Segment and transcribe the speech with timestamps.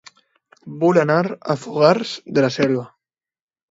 [0.85, 2.93] Vull anar a Fogars de la Selva